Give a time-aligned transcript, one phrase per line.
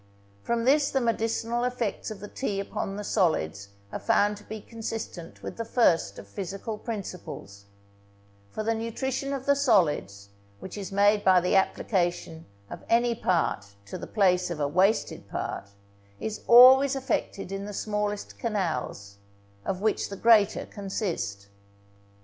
[0.41, 4.59] From this the medicinal effects of the tea upon the solids are found to be
[4.59, 7.65] consistent with the first of physical principles;
[8.49, 10.29] for the nutrition of the solids,
[10.59, 15.29] which is made by the application of any part to the place of a wasted
[15.29, 15.67] part,
[16.19, 19.17] is always effected in the smallest canals,
[19.65, 21.45] of which the greater consist.